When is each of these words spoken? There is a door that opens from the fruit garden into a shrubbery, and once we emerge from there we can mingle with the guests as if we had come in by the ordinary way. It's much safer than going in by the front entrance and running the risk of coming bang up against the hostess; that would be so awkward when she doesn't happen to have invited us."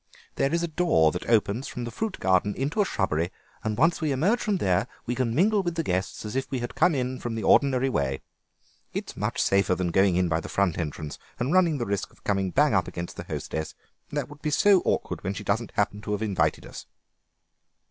There 0.33 0.51
is 0.51 0.63
a 0.63 0.67
door 0.67 1.11
that 1.11 1.29
opens 1.29 1.67
from 1.67 1.83
the 1.83 1.91
fruit 1.91 2.19
garden 2.19 2.55
into 2.55 2.81
a 2.81 2.85
shrubbery, 2.85 3.31
and 3.63 3.77
once 3.77 4.01
we 4.01 4.11
emerge 4.11 4.39
from 4.41 4.57
there 4.57 4.87
we 5.05 5.13
can 5.13 5.35
mingle 5.35 5.61
with 5.61 5.75
the 5.75 5.83
guests 5.83 6.25
as 6.25 6.35
if 6.35 6.49
we 6.49 6.57
had 6.57 6.73
come 6.73 6.95
in 6.95 7.19
by 7.19 7.29
the 7.29 7.43
ordinary 7.43 7.87
way. 7.87 8.23
It's 8.93 9.15
much 9.15 9.39
safer 9.39 9.75
than 9.75 9.91
going 9.91 10.15
in 10.15 10.27
by 10.27 10.39
the 10.39 10.49
front 10.49 10.79
entrance 10.79 11.19
and 11.37 11.53
running 11.53 11.77
the 11.77 11.85
risk 11.85 12.09
of 12.09 12.23
coming 12.23 12.49
bang 12.49 12.73
up 12.73 12.87
against 12.87 13.15
the 13.15 13.25
hostess; 13.25 13.75
that 14.09 14.27
would 14.27 14.41
be 14.41 14.49
so 14.49 14.81
awkward 14.85 15.23
when 15.23 15.35
she 15.35 15.43
doesn't 15.43 15.73
happen 15.75 16.01
to 16.01 16.13
have 16.13 16.23
invited 16.23 16.65
us." 16.65 16.87